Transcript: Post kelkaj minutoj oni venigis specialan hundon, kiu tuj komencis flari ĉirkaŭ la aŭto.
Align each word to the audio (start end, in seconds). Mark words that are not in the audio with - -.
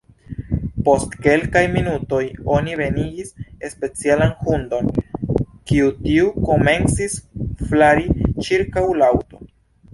Post 0.85 1.11
kelkaj 1.25 1.61
minutoj 1.73 2.21
oni 2.55 2.73
venigis 2.79 3.29
specialan 3.73 4.33
hundon, 4.49 4.91
kiu 5.73 5.93
tuj 6.01 6.19
komencis 6.49 7.17
flari 7.71 8.13
ĉirkaŭ 8.49 8.87
la 9.03 9.15
aŭto. 9.17 9.47